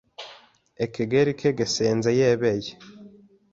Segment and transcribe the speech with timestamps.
[0.83, 2.71] Ekegeli ke Gesenze yebeye